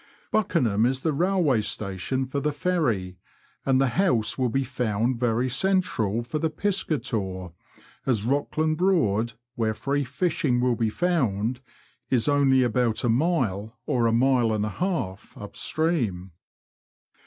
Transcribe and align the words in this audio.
Buckenham 0.31 0.87
is 0.87 1.01
the 1.01 1.13
railway 1.13 1.61
station 1.61 2.25
for 2.25 2.39
the 2.39 2.51
ferry, 2.51 3.19
and 3.67 3.79
the 3.79 3.89
house 4.01 4.35
will 4.35 4.49
be 4.49 4.63
found 4.63 5.19
very 5.19 5.47
central 5.47 6.23
for 6.23 6.39
the 6.39 6.49
piscator, 6.49 7.49
as 8.07 8.23
Eockland 8.23 8.77
Broad, 8.77 9.33
where 9.53 9.75
free 9.75 10.03
fishing 10.03 10.59
will 10.59 10.75
be 10.75 10.89
found, 10.89 11.61
is 12.09 12.27
only 12.27 12.63
about 12.63 13.03
a 13.03 13.09
mile 13.09 13.77
or 13.85 14.07
a 14.07 14.11
mile 14.11 14.51
and 14.53 14.65
a 14.65 14.69
half 14.69 15.37
up 15.37 15.55
stream. 15.55 16.31